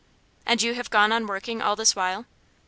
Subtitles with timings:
[0.47, 2.25] "And you have gone on working all this while?"